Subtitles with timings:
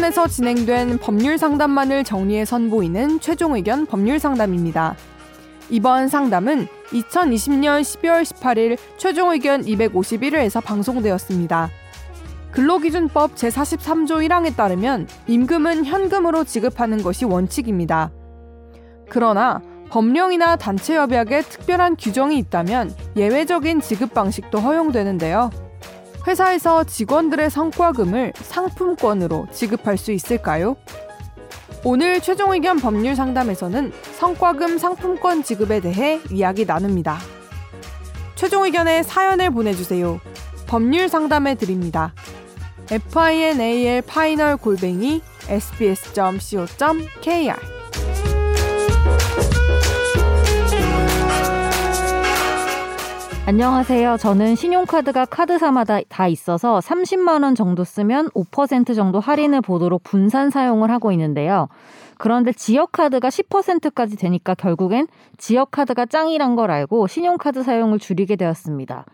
[0.00, 4.96] 최종의견에서 진행된 법률 상담만을 정리해 선보이는 최종 의견 법률 상담입니다.
[5.68, 11.68] 이번 상담은 2020년 12월 18일 최종 의견 251회에서 방송되었습니다.
[12.50, 18.10] 근로기준법 제43조 1항에 따르면 임금은 현금으로 지급하는 것이 원칙입니다.
[19.10, 25.69] 그러나 법령이나 단체 협약에 특별한 규정이 있다면 예외적인 지급 방식도 허용되는데요.
[26.26, 30.76] 회사에서 직원들의 성과금을 상품권으로 지급할 수 있을까요?
[31.82, 37.18] 오늘 최종 의견 법률 상담에서는 성과금 상품권 지급에 대해 이야기 나눕니다.
[38.34, 40.20] 최종 의견에 사연을 보내주세요.
[40.66, 42.12] 법률 상담해 드립니다.
[42.90, 46.60] final 골뱅이 sbs.co.kr
[53.50, 54.16] 안녕하세요.
[54.18, 60.88] 저는 신용카드가 카드사마다 다 있어서 30만 원 정도 쓰면 5% 정도 할인을 보도록 분산 사용을
[60.92, 61.66] 하고 있는데요.
[62.16, 69.04] 그런데 지역카드가 10%까지 되니까 결국엔 지역카드가 짱이란 걸 알고 신용카드 사용을 줄이게 되었습니다.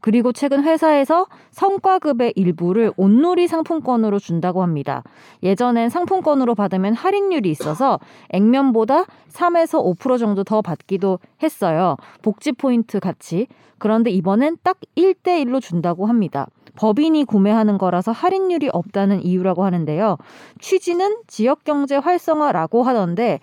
[0.00, 5.02] 그리고 최근 회사에서 성과급의 일부를 온누리 상품권으로 준다고 합니다.
[5.42, 11.96] 예전엔 상품권으로 받으면 할인율이 있어서 액면보다 3에서 5% 정도 더 받기도 했어요.
[12.20, 13.46] 복지 포인트 같이.
[13.78, 16.48] 그런데 이번엔 딱 1대1로 준다고 합니다.
[16.76, 20.16] 법인이 구매하는 거라서 할인율이 없다는 이유라고 하는데요.
[20.60, 23.40] 취지는 지역 경제 활성화라고 하던데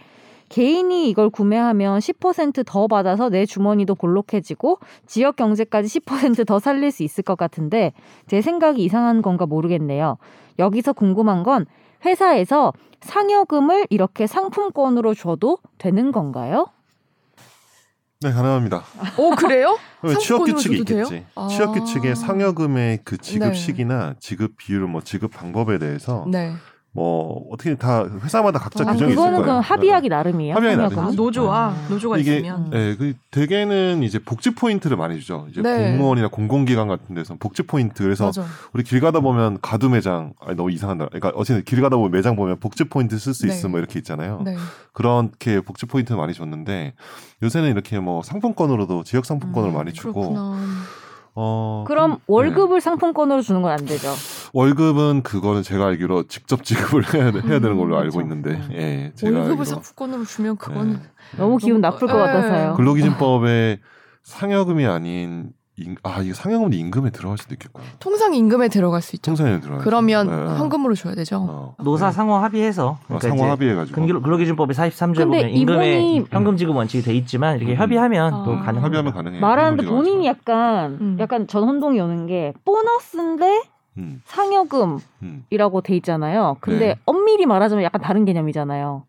[0.49, 7.37] 개인이 이걸 구매하면 10%더 받아서 내 주머니도 볼록해지고 지역 경제까지 10%더 살릴 수 있을 것
[7.37, 7.93] 같은데
[8.27, 10.17] 제 생각이 이상한 건가 모르겠네요.
[10.59, 11.65] 여기서 궁금한 건
[12.05, 16.67] 회사에서 상여금을 이렇게 상품권으로 줘도 되는 건가요?
[18.25, 18.83] 네, 가능합니다.
[19.17, 19.77] 오, 그래요?
[20.19, 21.23] 취업 규칙이 있겠지.
[21.35, 23.53] 아~ 취업 규칙의 상여금의 그 지급 네.
[23.53, 26.53] 시기나 지급 비율, 뭐 지급 방법에 대해서 네.
[26.95, 29.37] 뭐 어떻게 다 회사마다 각자 아, 규정이 있을 거예요.
[29.39, 30.15] 그거는 합의하기 네.
[30.15, 30.55] 나름이에요.
[30.55, 30.99] 합의하기 나름.
[30.99, 31.87] 아, 노조와 아.
[31.89, 32.69] 노조가 이게, 있으면.
[32.69, 35.45] 네, 그 대개는 이제 복지 포인트를 많이 주죠.
[35.51, 35.91] 이제 네.
[35.91, 38.01] 공무원이나 공공기관 같은 데서 복지 포인트.
[38.01, 38.45] 그래서 맞아.
[38.71, 41.07] 우리 길 가다 보면 가두 매장, 아니 너무 이상한다.
[41.07, 43.51] 그러니까 어쨌든 길 가다 보면 매장 보면 복지 포인트 쓸수 네.
[43.53, 44.41] 있으면 뭐 이렇게 있잖아요.
[44.45, 44.55] 네.
[44.93, 46.93] 그렇게 복지 포인트 많이 줬는데
[47.43, 50.13] 요새는 이렇게 뭐 상품권으로도 지역 상품권을 음, 많이 주고.
[50.13, 50.57] 그렇구나.
[51.35, 52.17] 어, 그럼 네.
[52.27, 52.79] 월급을 네.
[52.79, 54.07] 상품권으로 주는 건 안 되죠.
[54.53, 58.69] 월급은 그거는 제가 알기로 직접 지급을 해야, 해야 되는 걸로 음, 알고 있는데, 음.
[58.71, 59.65] 예, 제가 월급을 알기로.
[59.65, 60.99] 상품권으로 주면 그거는 네.
[61.37, 62.75] 너무 기분 나쁠 것 같아서요.
[62.75, 63.79] 근로기준법에
[64.23, 67.85] 상여금이 아닌 임, 아, 이게 상여금이 임금에 들어갈 수도 있겠구나.
[67.99, 69.31] 통상 임금에 들어갈 수 있죠.
[69.31, 69.83] 통상에 들어가.
[69.83, 70.57] 그러면 네.
[70.57, 71.45] 현금으로 줘야 되죠.
[71.49, 71.75] 어.
[71.83, 72.97] 노사 상호 합의해서.
[73.01, 74.21] 아, 그러니까 아, 상호 합의해가지고.
[74.21, 76.25] 근로기준법이 43조에 보면 임금에 이분이...
[76.31, 77.77] 현금 지급 원칙이 돼 있지만 이렇게 음.
[77.77, 78.43] 협의하면 아.
[78.45, 78.83] 또 가능.
[78.83, 79.39] 합의하면 가능해.
[79.41, 81.17] 말하는데 본인이 약간 음.
[81.19, 83.63] 약간 전 혼동이 오는 게 보너스인데
[83.97, 84.21] 음.
[84.25, 86.55] 상여금이라고 돼 있잖아요.
[86.61, 86.95] 근데 네.
[87.05, 89.03] 엄밀히 말하자면 약간 다른 개념이잖아요.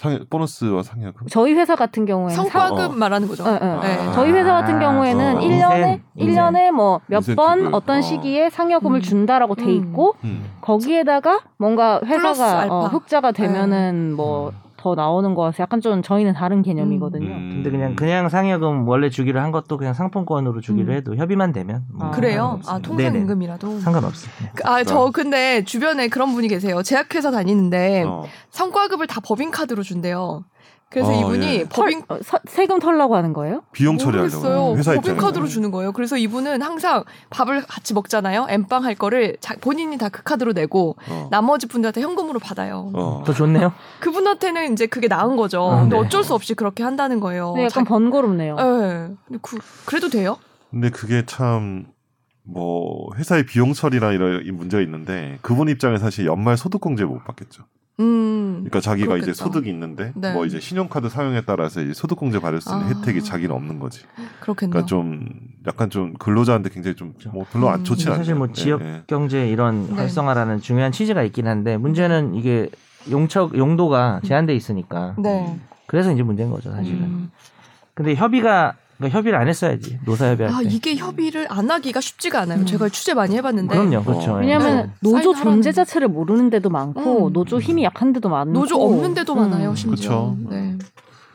[0.00, 1.26] 상 보너스와 상여금?
[1.28, 2.90] 저희 회사 같은 경우에는 성과급 상...
[2.90, 2.94] 어.
[2.94, 3.44] 말하는 거죠.
[3.44, 3.78] 네, 네.
[3.82, 4.12] 네.
[4.14, 5.40] 저희 회사 같은 경우에는 어.
[5.40, 6.36] 1년에 인생.
[6.36, 8.02] 1년에 뭐 몇 번 어떤 어.
[8.02, 9.02] 시기에 상여금을 음.
[9.02, 9.70] 준다라고 돼 음.
[9.70, 10.44] 있고 음.
[10.62, 14.69] 거기에다가 뭔가 회사가 어, 흑자가 되면은 뭐 음.
[14.80, 17.26] 더 나오는 거라서 약간 좀 저희는 다른 개념이거든요.
[17.26, 17.50] 음.
[17.56, 20.96] 근데 그냥 그냥 상여금 원래 주기로 한 것도 그냥 상품권으로 주기로 음.
[20.96, 22.58] 해도 협의만 되면 뭐 아, 그래요?
[22.66, 24.32] 아 통상 임금이라도 상관없어요.
[24.42, 24.50] 네.
[24.54, 26.82] 그, 아저 근데 주변에 그런 분이 계세요.
[26.82, 28.24] 제약회사 다니는데 어.
[28.48, 30.44] 성과급을 다 법인 카드로 준대요.
[30.90, 31.64] 그래서 어, 이분이 예.
[31.68, 33.62] 법인 털, 어, 세금 털라고 하는 거예요?
[33.72, 35.92] 비용 처리하려고 회사 법인 카드로 주는 거예요.
[35.92, 38.46] 그래서 이분은 항상 밥을 같이 먹잖아요.
[38.50, 41.28] 엠빵 할 거를 자, 본인이 다 그 카드로 내고 어.
[41.30, 42.90] 나머지 분들한테 현금으로 받아요.
[42.94, 43.22] 어.
[43.24, 43.72] 더 좋네요.
[44.00, 45.62] 그분한테는 이제 그게 나은 거죠.
[45.70, 46.02] 아, 근데 네.
[46.04, 47.52] 어쩔 수 없이 그렇게 한다는 거예요.
[47.54, 48.56] 네, 약간 자, 번거롭네요.
[48.56, 48.62] 네.
[49.26, 50.36] 근데 그, 그래도 돼요?
[50.70, 51.86] 근데 그게 참
[52.42, 57.64] 뭐 회사의 비용 처리나 이런 문제가 있는데 그분 입장에 사실 연말 소득공제 못 받겠죠.
[58.00, 59.30] 음, 그러니까 자기가 그렇겠다.
[59.30, 60.32] 이제 소득이 있는데 네.
[60.32, 62.88] 뭐 이제 신용카드 사용에 따라서 이제 소득공제 받을 수 있는 아.
[62.88, 64.02] 혜택이 자기는 없는 거지.
[64.40, 64.70] 그렇겠네요.
[64.72, 65.28] 그러니까 좀
[65.66, 68.18] 약간 좀 근로자한테 굉장히 좀 뭐 별로 안 좋지 않아요.
[68.18, 69.02] 사실 뭐 네, 지역 네.
[69.06, 69.94] 경제 이런 네.
[69.94, 72.70] 활성화라는 중요한 취지가 있긴 한데 문제는 이게
[73.10, 75.14] 용척 용도가 제한돼 있으니까.
[75.18, 75.58] 네.
[75.86, 77.02] 그래서 이제 문제인 거죠 사실은.
[77.02, 77.30] 음.
[77.94, 80.68] 근데 협의가 그러니까 협의를 안 했어야지 노사 협의할 아, 때.
[80.68, 82.60] 이게 협의를 안 하기가 쉽지가 않아요.
[82.60, 82.66] 음.
[82.66, 83.74] 제가 취재 많이 해봤는데.
[83.74, 84.32] 그럼요, 그렇죠.
[84.32, 84.38] 어.
[84.38, 84.92] 왜냐하면 네.
[85.00, 87.32] 노조 존재 자체를 모르는 데도 많고 음.
[87.32, 89.38] 노조 힘이 약한 데도 많고 노조 없는 데도 음.
[89.38, 89.74] 많아요.
[89.74, 90.36] 심지어.
[90.36, 90.36] 그렇죠.
[90.50, 90.76] 네.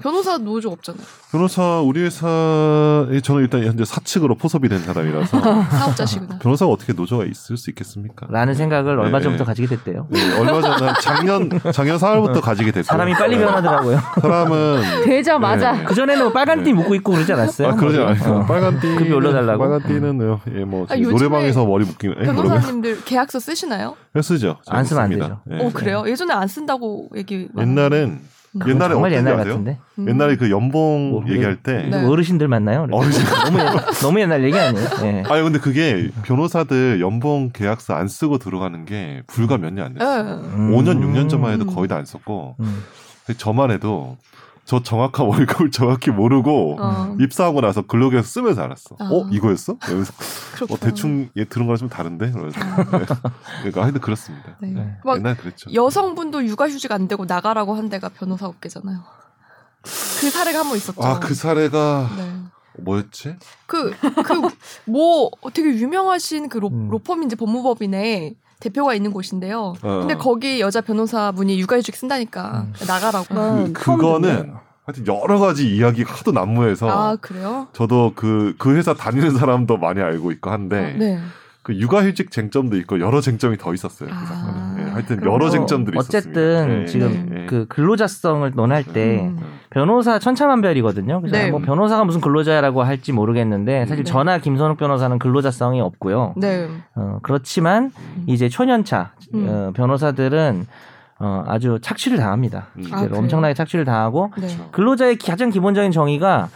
[0.01, 1.03] 변호사 노조 없잖아요.
[1.31, 5.39] 변호사 우리 회사에 저는 일단 현재 사측으로 포섭이 된 사람이라서
[5.71, 6.39] 사업자시구나.
[6.39, 8.27] 변호사가 어떻게 노조가 있을 수 있겠습니까?
[8.29, 9.23] 라는 생각을 얼마 네.
[9.23, 10.07] 전부터 가지게 됐대요.
[10.09, 13.45] 네, 얼마 전에 작년 작년 4월부터 가지게 됐고 사람이 빨리 네.
[13.45, 13.99] 변하더라고요.
[14.21, 15.83] 사람은 되자마자 네.
[15.85, 17.69] 그 전에는 뭐 빨간 띠 묶고 있고 그러지 않았어요?
[17.69, 18.35] 아, 그러지 않아요.
[18.41, 18.45] 어.
[18.45, 19.59] 빨간 띠 급이 올려달라고.
[19.59, 23.95] 빨간 띠는 예, 뭐 아, 노래방에서 머리 묶기는 변호사님들 계약서 쓰시나요?
[24.21, 24.57] 쓰죠.
[24.67, 25.39] 안 쓰면 안 되죠.
[25.51, 26.03] 어 그래요?
[26.07, 27.47] 예전에 안 쓴다고 얘기.
[27.57, 28.34] 옛날엔
[28.67, 29.77] 옛날에 정말 옛날 같은데.
[29.99, 30.07] 음.
[30.07, 32.05] 옛날에 그 연봉 뭐, 얘기할 때 네.
[32.05, 32.87] 어르신들 만나요?
[32.91, 34.89] 어르신 너무 옛날, 너무 옛날 얘기 아니에요?
[35.01, 35.23] 네.
[35.29, 40.41] 아니 근데 그게 변호사들 연봉 계약서 안 쓰고 들어가는 게 불과 몇 년 안 됐어요.
[40.53, 40.71] 음.
[40.71, 42.83] 5년 6년 전만 해도 거의 다 안 썼고 음.
[43.37, 44.17] 저만 해도
[44.65, 47.15] 저 정확한 월급을 정확히 모르고 어.
[47.19, 48.95] 입사하고 나서 근로계약 쓰면서 알았어.
[48.99, 49.73] 어, 어 이거였어?
[49.73, 52.31] 어, 대충 얘 들은 거랑 좀 다른데?
[52.31, 53.05] 그래서 네.
[53.59, 54.57] 그러니까 하여튼 그렇습니다.
[54.59, 54.69] 네.
[54.69, 54.97] 네.
[55.15, 55.71] 옛날 그랬죠.
[55.71, 59.03] 여성분도 육아휴직 안 되고 나가라고 한 데가 변호사 업계잖아요.
[59.83, 61.03] 그 사례가 한 번 있었죠.
[61.03, 62.33] 아, 그 사례가 네.
[62.79, 63.35] 뭐였지?
[63.67, 63.91] 그,
[64.23, 64.49] 그,
[64.85, 66.89] 뭐, 되게 유명하신 그 로, 음.
[66.89, 68.33] 로펌인지 법무법인에
[68.65, 69.73] 대표가 있는 곳인데요.
[69.81, 69.99] 어.
[69.99, 72.73] 근데 거기 여자 변호사분이 육아휴직 쓴다니까 음.
[72.87, 73.73] 나가라고.
[73.73, 74.53] 그, 그거는
[74.85, 76.89] 하여튼 여러 가지 이야기가 하도 난무해서.
[76.89, 77.67] 아 그래요?
[77.73, 80.93] 저도 그그 그 회사 다니는 사람도 많이 알고 있고 한데.
[80.95, 81.19] 어, 네.
[81.65, 84.07] 그 육아휴직 쟁점도 있고 여러 쟁점이 더 있었어요.
[84.07, 86.85] 그 아, 네, 하여튼 여러 쟁점들이 어쨌든 있었습니다.
[86.85, 87.45] 지금 네, 네.
[87.47, 89.39] 그 근로자성을 논할 때 음.
[89.71, 91.21] 변호사 천차만별이거든요.
[91.21, 91.49] 그래서 네.
[91.49, 94.11] 뭐 변호사가 무슨 근로자라고 할지 모르겠는데 사실 네.
[94.11, 96.35] 저나 김선욱 변호사는 근로자성이 없고요.
[96.37, 96.69] 네.
[96.93, 98.23] 어, 그렇지만 음.
[98.27, 99.47] 이제 초년차 음.
[99.49, 100.67] 어, 변호사들은
[101.17, 102.67] 어, 아주 착취를 당합니다.
[102.77, 102.83] 음.
[102.91, 104.29] 아, 엄청나게 착취를 당하고
[104.71, 106.47] 근로자의 가장 기본적인 정의가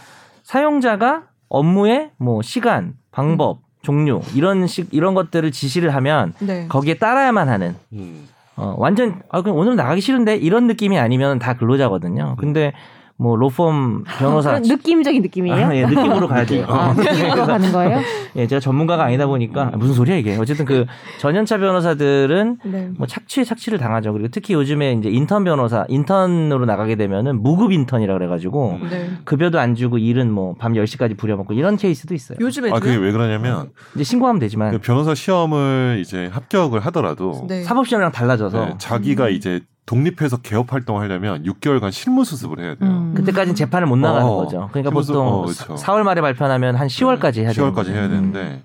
[0.44, 3.69] 사용자가 업무의 뭐 시간, 방법 음.
[3.82, 6.66] 종류 이런 식 이런 것들을 지시를 하면 네.
[6.68, 8.28] 거기에 따라야만 하는 음.
[8.56, 12.36] 어 완전 아 그럼 오늘 나가기 싫은데 이런 느낌이 아니면 다 근로자거든요.
[12.38, 12.72] 근데
[13.20, 15.66] 뭐 로펌 변호사 아, 느낌적인 느낌이에요?
[15.66, 16.64] 아, 예, 느낌으로 가야 돼요.
[16.66, 18.00] 아, 느낌으로 가는 거예요?
[18.36, 20.36] 예, 제가 전문가가 아니다 보니까 무슨 소리야 이게.
[20.38, 20.86] 어쨌든 그
[21.18, 22.90] 전연차 변호사들은 네.
[22.96, 24.14] 뭐 착취에 착취를 당하죠.
[24.14, 29.10] 그리고 특히 요즘에 이제 인턴 변호사 인턴으로 나가게 되면은 무급 인턴이라 그래 가지고 네.
[29.26, 32.38] 급여도 안 주고 일은 뭐 밤 10시까지 부려먹고 이런 케이스도 있어요.
[32.40, 37.62] 요즘에 아, 그게 왜 그러냐면 이제 신고하면 되지만 그 변호사 시험을 이제 합격을 하더라도 네.
[37.64, 39.30] 사법 시험이랑 달라져서 네, 자기가 음.
[39.32, 42.88] 이제 독립해서 개업 활동하려면 6개월간 실무 수습을 해야 돼요.
[42.90, 43.14] 음.
[43.14, 44.68] 그때까지는 재판을 못 나가는 어, 거죠.
[44.72, 45.74] 그러니까 보통 어, 그렇죠.
[45.74, 48.62] 4월 말에 발표하면 한 10월까지 네, 해야 10월까지 해야 되는데 음.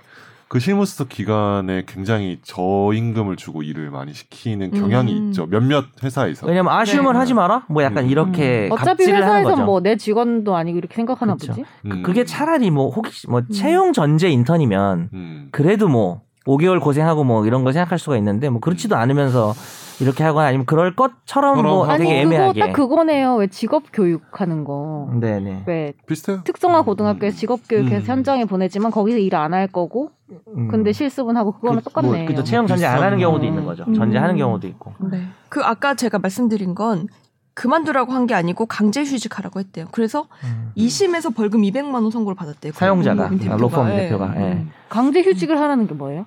[0.48, 5.28] 그 실무 수습 기간에 굉장히 저임금을 주고 일을 많이 시키는 경향이 음.
[5.30, 5.48] 있죠.
[5.48, 6.46] 몇몇 회사에서.
[6.46, 7.18] 왜냐면 아쉬움은 네.
[7.18, 7.66] 하지 마라.
[7.68, 8.10] 뭐 약간 음.
[8.12, 11.54] 이렇게 어차피 회사에서 뭐 내 직원도 아니고 이렇게 생각하나 그렇죠.
[11.54, 11.66] 보지.
[11.90, 13.52] 그, 그게 차라리 뭐 혹시 뭐 음.
[13.52, 15.48] 채용 전제 인턴이면 음.
[15.52, 19.56] 그래도 뭐 5개월 고생하고 뭐 이런 거 생각할 수가 있는데 뭐 그렇지도 않으면서
[20.02, 22.54] 이렇게 하거나 아니면 그럴 것처럼 뭐 아니, 되게 애매하게.
[22.60, 23.36] 그거 딱 그거네요.
[23.36, 25.10] 왜 직업 교육하는 거.
[25.20, 25.64] 네네.
[25.68, 26.42] 왜 비슷해요.
[26.44, 27.34] 특성화 고등학교에 음.
[27.34, 28.18] 직업 교육해서 음.
[28.18, 30.12] 현장에 보내지만 거기서 일 안 할 거고.
[30.56, 30.68] 음.
[30.70, 32.08] 근데 실습은 하고 그거는 그, 똑같네.
[32.18, 32.44] 뭐, 그죠.
[32.44, 33.84] 채용 전제 안 하는 경우도 있는 거죠.
[33.88, 33.94] 음.
[33.94, 34.94] 전제하는 경우도 있고.
[35.12, 35.22] 네.
[35.50, 37.08] 그 아까 제가 말씀드린 건
[37.54, 39.86] 그만두라고 한 게 아니고 강제 휴직하라고 했대요.
[39.92, 40.72] 그래서 음.
[40.76, 42.74] 2심에서 벌금 200만 원 선고를 받았대요.
[42.74, 44.30] 사용자가 아, 로펌 대표가.
[44.34, 44.40] 네.
[44.56, 44.66] 네.
[44.90, 46.26] 강제 휴직을 하라는 게 뭐예요?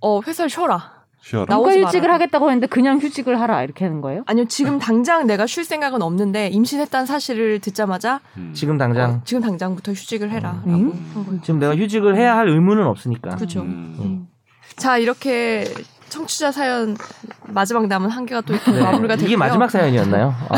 [0.00, 0.93] 어 회사를 쉬어라.
[1.24, 1.56] 쉬어라.
[1.56, 4.24] 누가 휴직을 하겠다고 했는데 그냥 휴직을 하라 이렇게 하는 거예요?
[4.26, 8.52] 아니요 지금 당장 내가 쉴 생각은 없는데 임신했다는 사실을 듣자마자 음.
[8.54, 10.62] 지금 당장 어, 지금 당장부터 휴직을 해라.
[10.66, 11.40] 음.
[11.42, 13.36] 지금 내가 휴직을 해야 할 의무는 없으니까.
[13.36, 13.62] 그렇죠.
[13.62, 13.96] 음.
[14.00, 14.28] 음.
[14.76, 15.64] 자 이렇게
[16.14, 16.96] 청취자 사연
[17.48, 18.80] 마지막 남은 한 개가 또 있고 네.
[18.80, 19.26] 마무리가 되고요.
[19.26, 20.32] 이게 마지막 사연이었나요?
[20.48, 20.56] 아,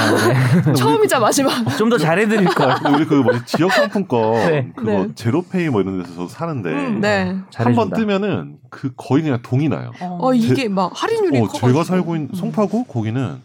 [0.63, 0.73] 네.
[0.77, 1.51] 처음이자 마지막.
[1.79, 2.75] 좀 더 잘해드릴 걸.
[2.93, 4.73] 우리 그 뭐지 지역 상품권 네.
[4.77, 5.09] 그거 네.
[5.15, 7.37] 제로페이 뭐 이런 데서 저 사는데 음, 네.
[7.55, 9.93] 한번 뜨면은 그 거의 그냥 동이 나요.
[10.01, 13.41] 어, 어 이게 제, 막 할인율이 어, 제가 살고 있는 송파구 거기는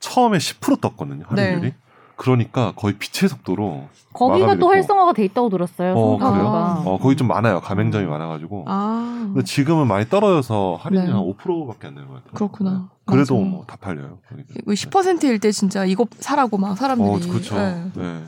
[0.00, 1.72] 처음에 10% 떴거든요 할인율이.
[2.16, 2.24] 네.
[2.24, 5.94] 그러니까 거의 빛의 속도로 거기가 또 활성화가 돼 있다고 들었어요.
[5.94, 6.82] 어, 그래요?
[6.86, 7.60] 어, 거기 좀 많아요.
[7.60, 8.64] 가맹점이 많아가지고.
[8.68, 9.22] 아.
[9.32, 11.10] 근데 지금은 많이 떨어져서 할인이 네.
[11.10, 12.32] 한 5%밖에 안 되는 것 같아요.
[12.34, 12.70] 그렇구나.
[12.70, 13.12] 네.
[13.12, 14.18] 그래도 뭐 다 팔려요.
[14.66, 17.08] 10%일 때 진짜 이거 사라고 막 사람들이.
[17.08, 17.56] 어, 그렇죠.
[17.56, 17.90] 네.
[17.96, 18.22] 네.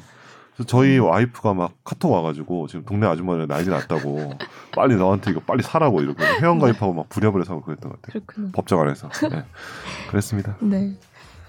[0.66, 4.32] 저희 와이프가 막 카톡 와가지고 지금 동네 아줌마들 난리 났다고
[4.74, 8.22] 빨리 너한테 이거 빨리 사라고 이러고 회원 가입하고 막 부랴부랴 사고 그랬던 것 같아요.
[8.26, 8.48] 그렇구나.
[8.54, 9.08] 법정 안에서.
[9.30, 9.44] 네.
[10.10, 10.56] 그랬습니다.
[10.60, 10.94] 네.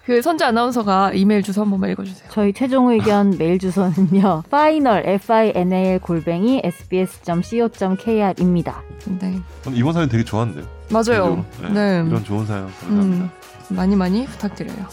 [0.07, 2.29] 그 선재 아나운서가 이메일 주소 한 번만 읽어주세요.
[2.31, 4.43] 저희 최종 의견 메일 주소는요.
[4.47, 7.91] final f i n a l 골뱅이 sbs.co.kr입니다.
[9.19, 9.41] 네.
[9.73, 10.65] 이번 사연 되게 좋았는데요.
[10.89, 11.45] 맞아요.
[11.61, 11.69] 네.
[11.73, 12.05] 네.
[12.07, 13.25] 이런 좋은 사연 감사합니다.
[13.25, 13.29] 음,
[13.75, 14.77] 많이 많이 부탁드려요.
[14.77, 14.85] 네.